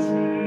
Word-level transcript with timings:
Jesus. 0.00 0.39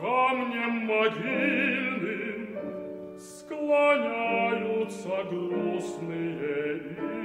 камнем 0.00 0.86
могильным 0.86 2.48
склоняются 3.18 5.24
грустные 5.30 6.76
и 6.76 7.17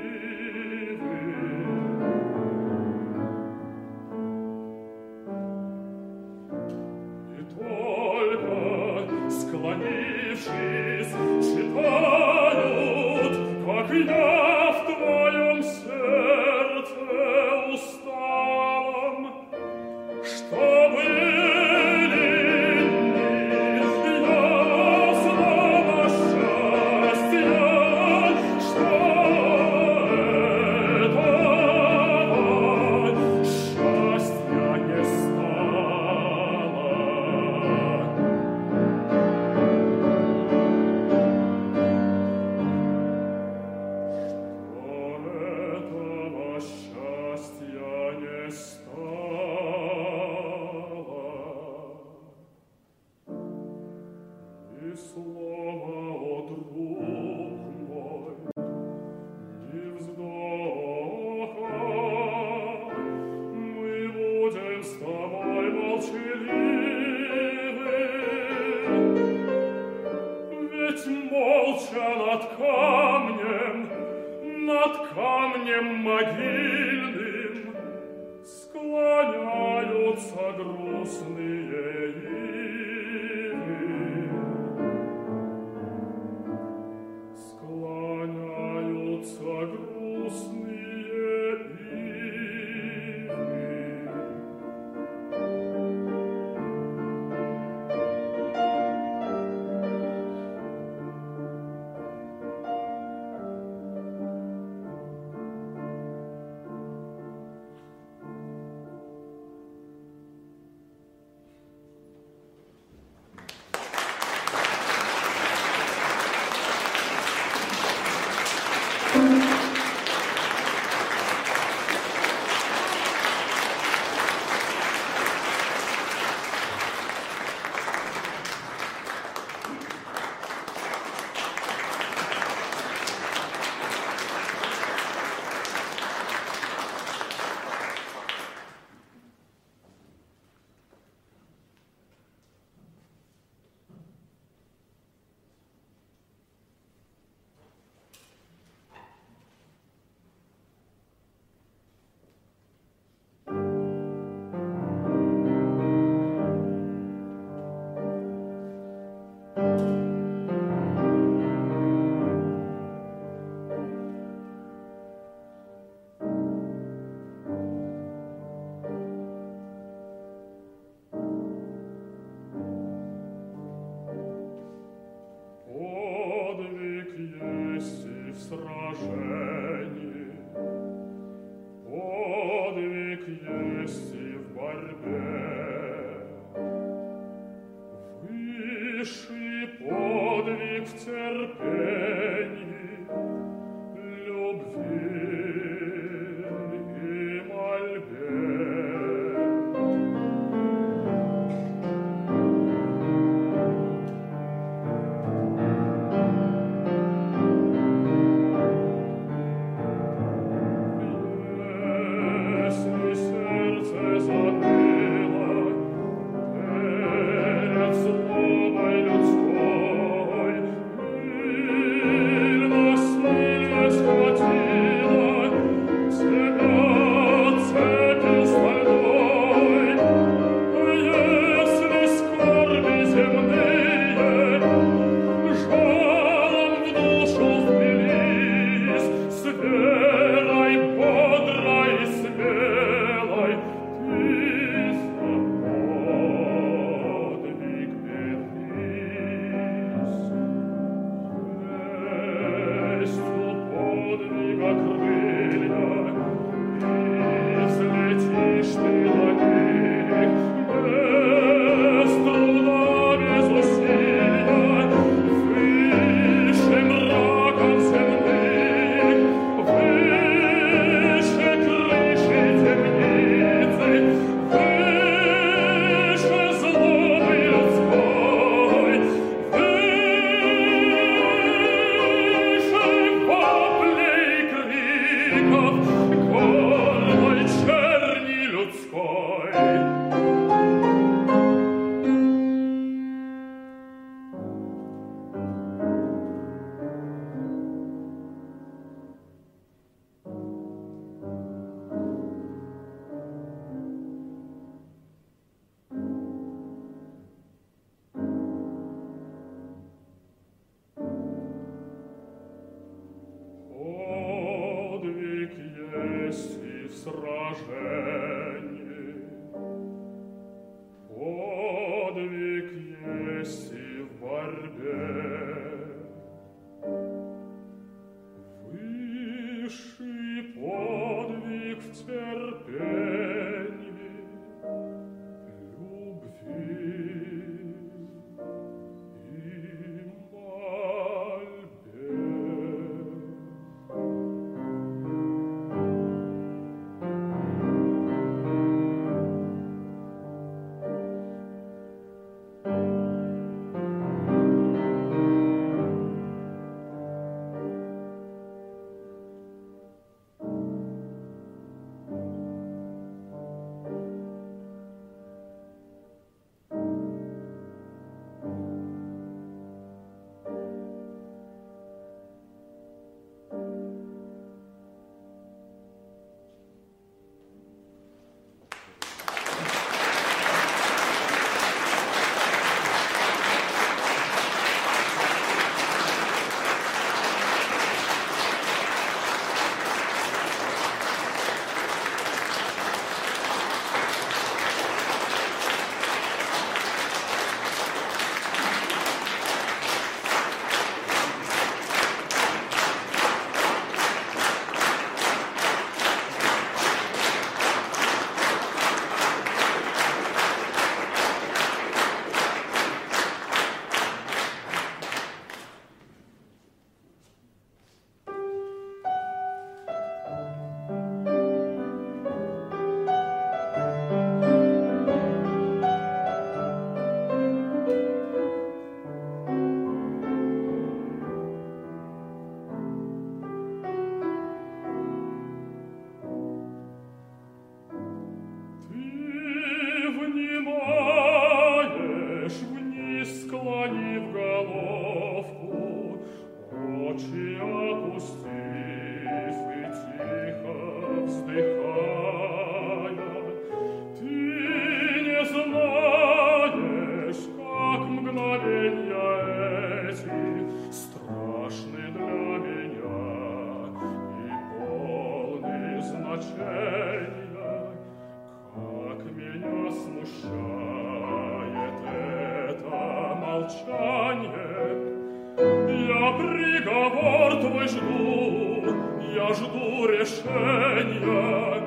решения, 480.23 481.83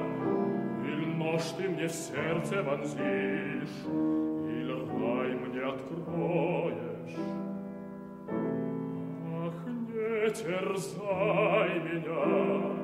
Иль 0.85 1.09
нож 1.16 1.42
ты 1.57 1.68
мне 1.68 1.88
сердце 1.88 2.62
вонзишь, 2.62 3.79
Иль 3.87 4.75
рай 4.90 5.35
мне 5.35 5.62
откроешь. 5.62 7.16
Ах, 8.29 9.55
не 9.66 10.31
терзай 10.31 11.81
меня, 11.81 12.76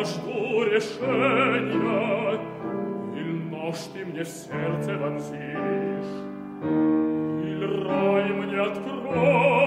я 0.00 0.04
жду 0.04 0.64
решения, 0.64 2.40
Иль 3.16 3.50
нож 3.50 3.76
ты 3.92 4.04
мне 4.06 4.24
в 4.24 4.28
сердце 4.28 4.96
вонзишь, 4.96 6.14
Иль 7.44 7.84
рай 7.86 8.32
мне 8.32 8.60
откроешь, 8.60 9.59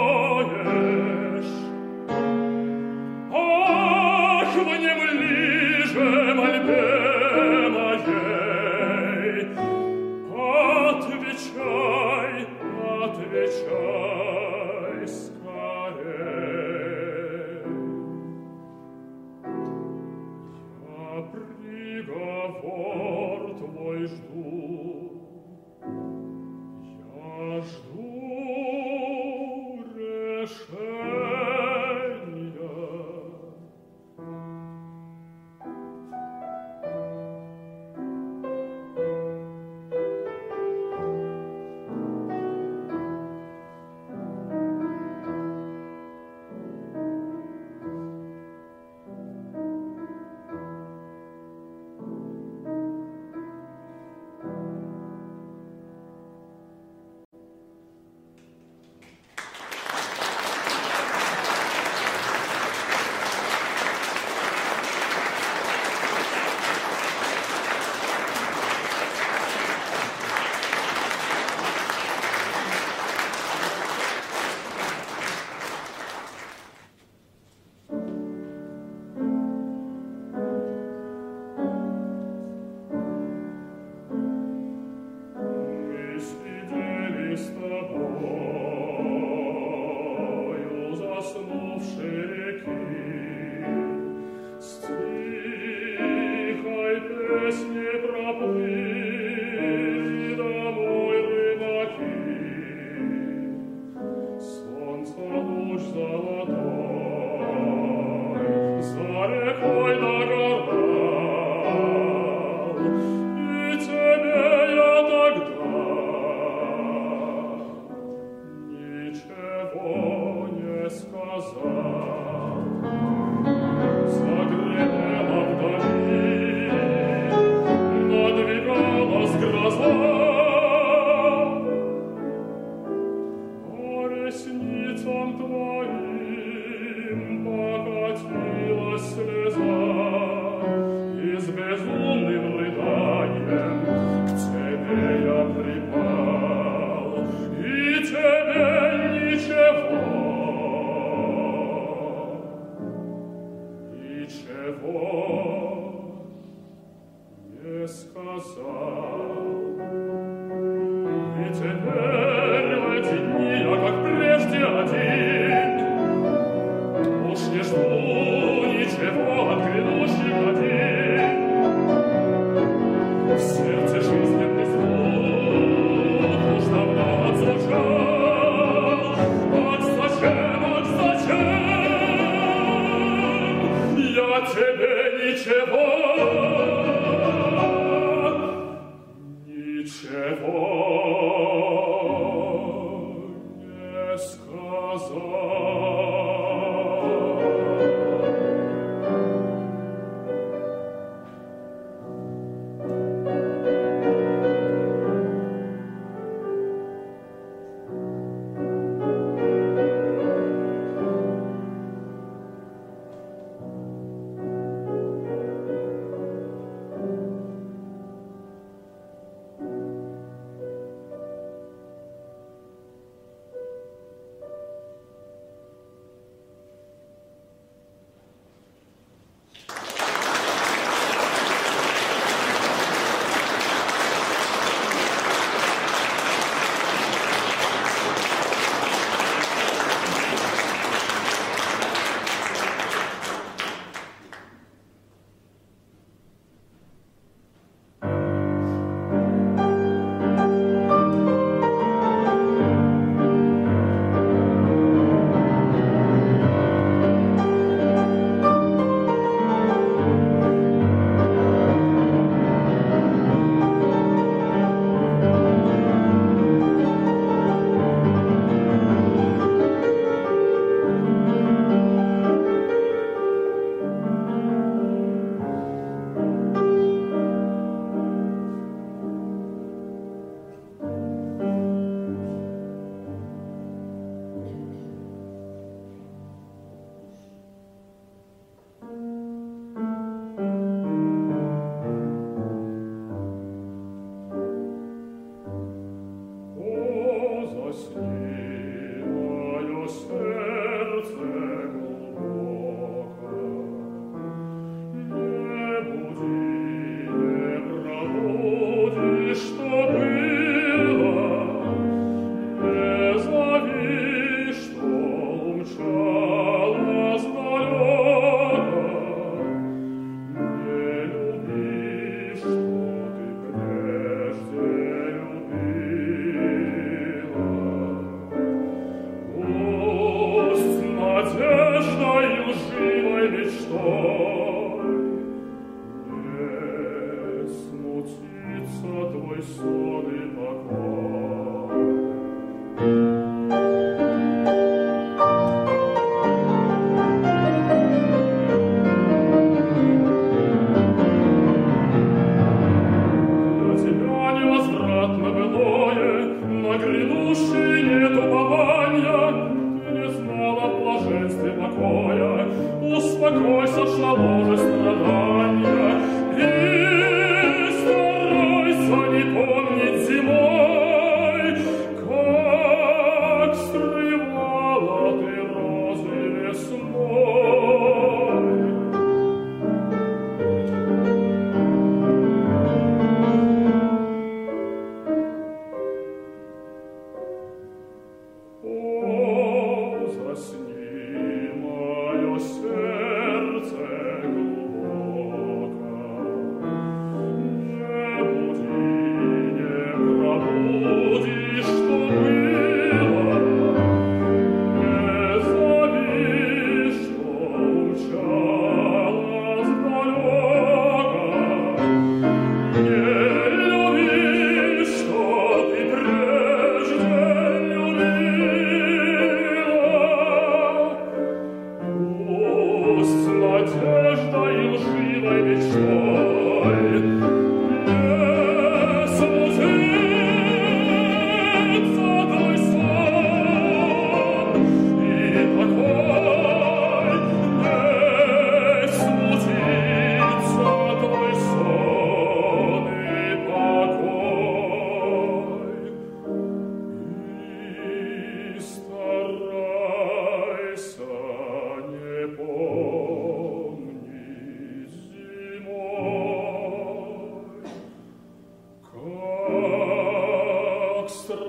prosper 461.14 461.43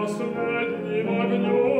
последним 0.00 1.20
огнем 1.20 1.79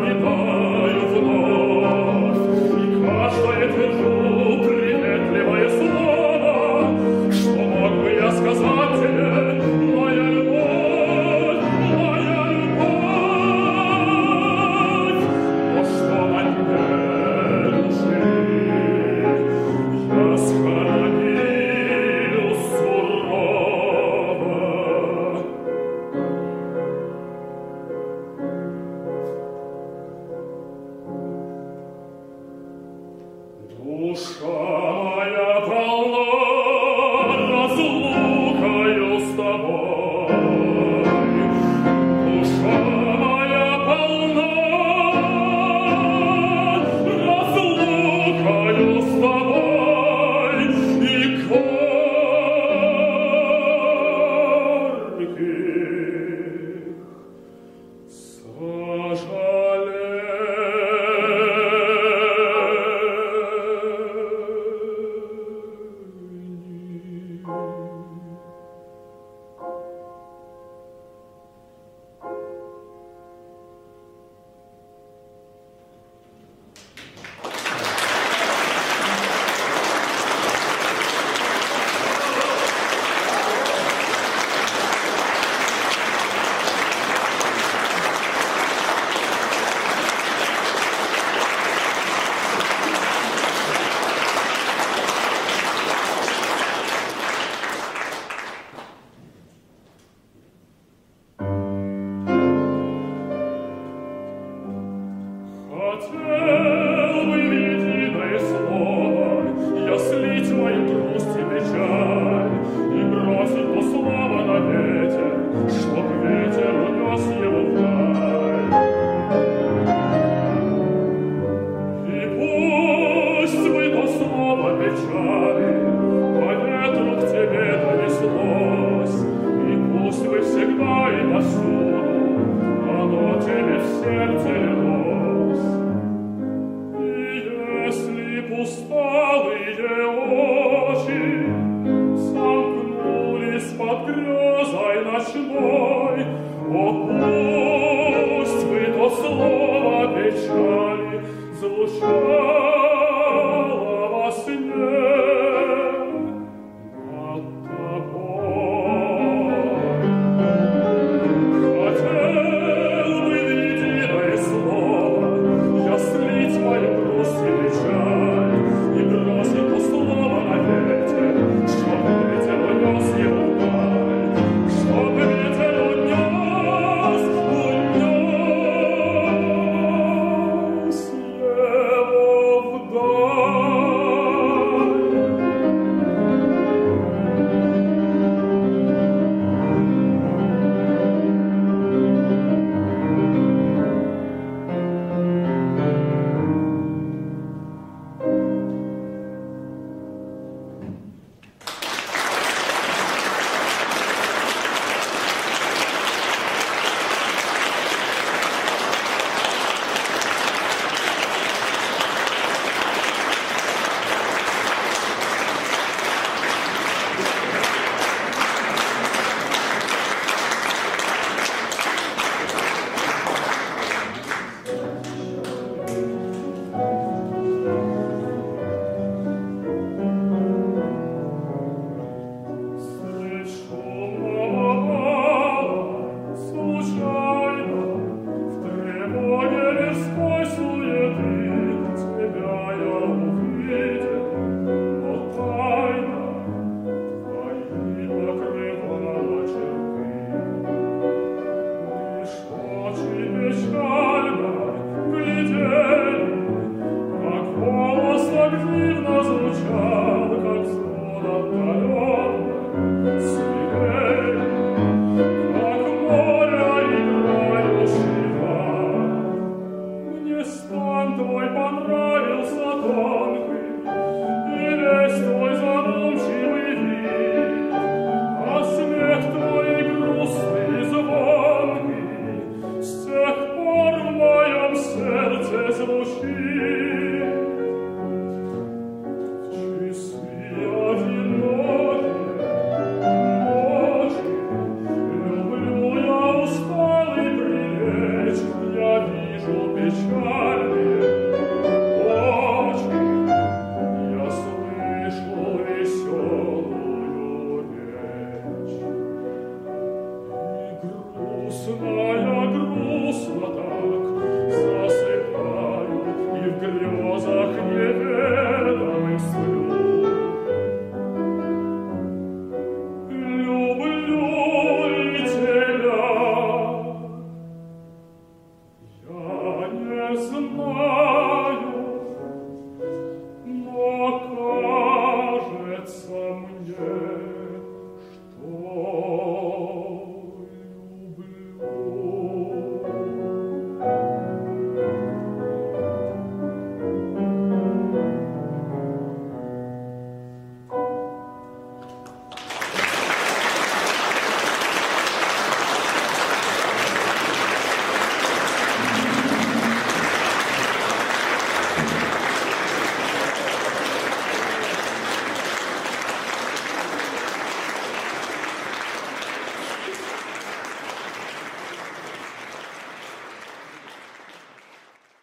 Lord, 0.00 0.39